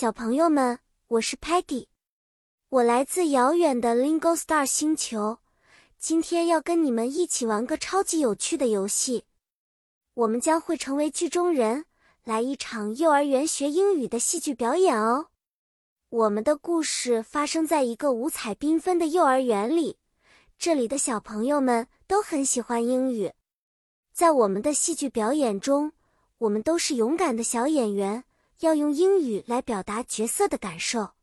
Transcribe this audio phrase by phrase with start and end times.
[0.00, 0.78] 小朋友们，
[1.08, 1.84] 我是 Patty，
[2.70, 5.40] 我来自遥远的 Lingo Star 星球，
[5.98, 9.26] 今天要跟你们一起玩个超级有趣的游戏。
[10.14, 11.84] 我们将会成为剧中人，
[12.24, 15.26] 来一场幼儿园学英语的戏剧表演哦。
[16.08, 19.98] 我们的故事发生在一个五彩缤纷的幼儿园里，
[20.58, 23.30] 这里的小朋友们都很喜欢英语。
[24.14, 25.92] 在我们的戏剧表演中，
[26.38, 28.24] 我们都是勇敢的小演员。
[28.60, 31.14] 要用英语来表达角色的感受，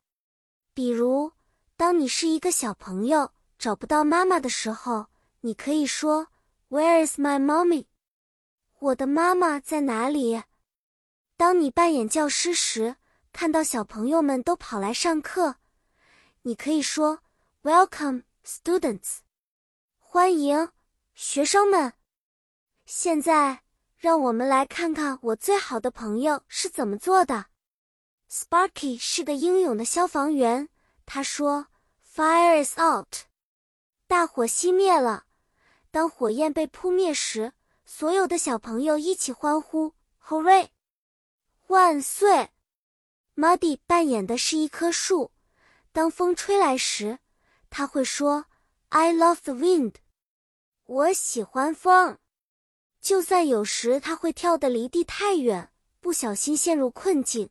[0.73, 1.31] 比如，
[1.75, 5.07] 当你是一个小朋友找不到妈妈的时候，
[5.41, 6.27] 你可以说
[6.69, 7.85] "Where is my mommy？"
[8.79, 10.41] 我的妈妈在哪里？
[11.35, 12.95] 当你扮演教师时，
[13.31, 15.57] 看到小朋友们都跑来上课，
[16.41, 17.19] 你可以说
[17.61, 19.19] "Welcome, students！"
[19.99, 20.71] 欢迎
[21.13, 21.93] 学生们。
[22.87, 23.66] 现在。
[23.97, 27.47] 让我们来看看我最好的朋友是怎么做的。
[28.29, 30.69] Sparky 是个英勇的消防员。
[31.05, 31.67] 他说
[32.13, 33.25] ：“Fire is out，
[34.07, 35.23] 大火熄灭了。
[35.89, 37.53] 当火焰被扑灭时，
[37.85, 39.93] 所有的小朋友一起欢呼
[40.27, 40.67] ：Hooray！
[41.67, 42.49] 万岁
[43.35, 45.31] ！”Muddy 扮演的是一棵树。
[45.91, 47.19] 当风吹来时，
[47.69, 48.45] 他会说
[48.89, 49.95] ：“I love the wind，
[50.83, 52.19] 我喜欢风。”
[53.07, 55.69] 就算有时他会跳得离地太远，
[56.01, 57.49] 不小心陷入困境，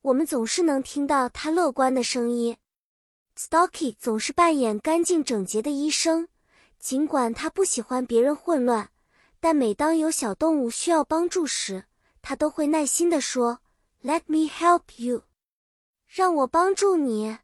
[0.00, 2.56] 我们总是能听到他乐观的声音。
[3.36, 6.28] Stocky 总是扮演干净整洁的医生，
[6.78, 8.88] 尽管他不喜欢别人混乱，
[9.40, 11.84] 但每当有小动物需要帮助时，
[12.22, 13.58] 他都会耐心地说
[14.02, 15.24] ：“Let me help you，
[16.06, 17.36] 让我帮助你。”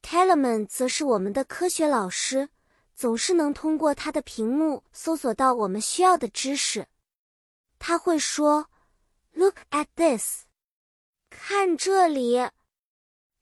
[0.00, 2.48] Tellerman 则是我们的科学老师。
[2.96, 6.88] 总是能通过他的屏幕搜索到我们需要的知识。
[7.78, 8.70] 他会说
[9.32, 10.44] ：“Look at this，
[11.28, 12.48] 看这里。”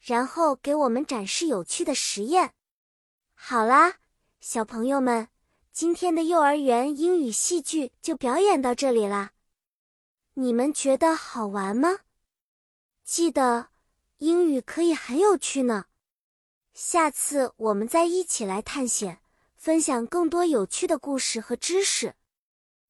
[0.02, 2.52] 然后给我们展示有趣的实验。
[3.32, 3.94] 好啦，
[4.40, 5.28] 小朋友们，
[5.72, 9.32] 今天的幼儿园英语戏剧就表演到这里啦。
[10.34, 12.00] 你们觉得好玩吗？
[13.04, 13.68] 记得，
[14.18, 15.86] 英语可以很有趣呢。
[16.72, 19.20] 下次我们再一起来探险。
[19.64, 22.16] 分享更多有趣的故事和知识，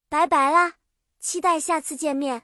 [0.09, 0.73] 拜拜啦！
[1.21, 2.43] 期待下次见面。